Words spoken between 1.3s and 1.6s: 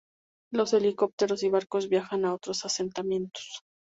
y